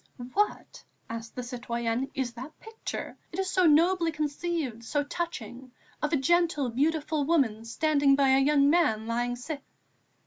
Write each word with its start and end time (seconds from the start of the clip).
"What," 0.33 0.83
asked 1.11 1.35
the 1.35 1.43
citoyenne, 1.43 2.09
"is 2.15 2.33
that 2.33 2.59
picture 2.59 3.15
it 3.31 3.37
is 3.37 3.51
so 3.51 3.67
nobly 3.67 4.11
conceived, 4.11 4.83
so 4.83 5.03
touching 5.03 5.71
of 6.01 6.11
a 6.11 6.17
gentle, 6.17 6.69
beautiful 6.71 7.23
woman 7.23 7.65
standing 7.65 8.15
by 8.15 8.29
a 8.29 8.39
young 8.39 8.67
man 8.67 9.05
lying 9.05 9.35
sick?" 9.35 9.61